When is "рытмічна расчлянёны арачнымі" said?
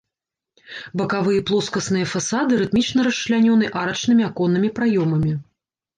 2.61-4.23